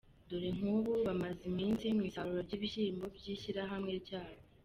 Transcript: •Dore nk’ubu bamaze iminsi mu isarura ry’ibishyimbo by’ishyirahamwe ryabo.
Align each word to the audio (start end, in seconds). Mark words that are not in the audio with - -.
•Dore 0.27 0.49
nk’ubu 0.57 0.91
bamaze 1.05 1.41
iminsi 1.51 1.83
mu 1.95 2.01
isarura 2.09 2.41
ry’ibishyimbo 2.47 3.05
by’ishyirahamwe 3.15 3.91
ryabo. 4.05 4.41